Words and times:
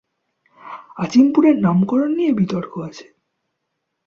আজিমপুর 0.97 1.43
এর 1.45 1.57
নামকরণ 1.59 2.11
নিয়ে 2.15 2.33
বিতর্ক 2.33 2.73
আছে। 2.79 3.05